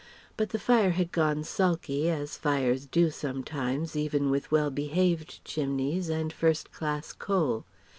But 0.35 0.49
the 0.49 0.57
fire 0.57 0.89
had 0.89 1.11
gone 1.11 1.43
sulky, 1.43 2.09
as 2.09 2.35
fires 2.35 2.87
do 2.87 3.11
sometimes 3.11 3.95
even 3.95 4.31
with 4.31 4.49
well 4.51 4.71
behaved 4.71 5.45
chimneys 5.45 6.09
and 6.09 6.33
first 6.33 6.71
class 6.71 7.13
coal. 7.13 7.65